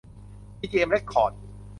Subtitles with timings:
[0.59, 1.33] พีจีเอ็ม เร็คคอร์ด